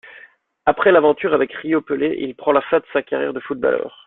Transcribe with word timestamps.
Après 0.65 0.91
l'aventure 0.91 1.35
avec 1.35 1.53
Riopele 1.53 2.15
il 2.17 2.33
prend 2.33 2.53
la 2.53 2.61
fin 2.61 2.79
de 2.79 2.85
sa 2.91 3.03
carrière 3.03 3.33
de 3.33 3.39
footballeur. 3.39 3.99